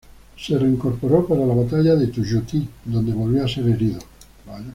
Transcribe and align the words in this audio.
Se 0.35 0.57
reincorporó 0.57 1.27
para 1.27 1.45
la 1.45 1.53
batalla 1.53 1.93
de 1.95 2.07
Tuyutí, 2.07 2.67
donde 2.85 3.13
volvió 3.13 3.45
a 3.45 3.47
ser 3.47 3.67
herido. 3.67 3.99